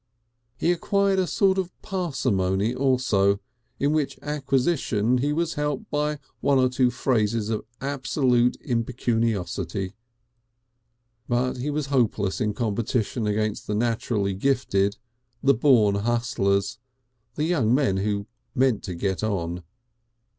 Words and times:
He 0.57 0.71
acquired 0.71 1.19
a 1.19 1.27
sort 1.27 1.59
of 1.59 1.79
parsimony 1.83 2.73
also, 2.73 3.39
in 3.79 3.93
which 3.93 4.17
acquisition 4.23 5.19
he 5.19 5.31
was 5.31 5.53
helped 5.53 5.91
by 5.91 6.17
one 6.39 6.57
or 6.57 6.69
two 6.69 6.89
phases 6.89 7.51
of 7.51 7.65
absolute 7.79 8.57
impecuniosity. 8.61 9.93
But 11.29 11.57
he 11.57 11.69
was 11.69 11.85
hopeless 11.93 12.41
in 12.41 12.55
competition 12.55 13.27
against 13.27 13.67
the 13.67 13.75
naturally 13.75 14.33
gifted, 14.33 14.97
the 15.43 15.53
born 15.53 15.93
hustlers, 15.93 16.79
the 17.35 17.43
young 17.43 17.71
men 17.75 17.97
who 17.97 18.25
meant 18.55 18.81
to 18.85 18.95
get 18.95 19.21
on. 19.23 19.61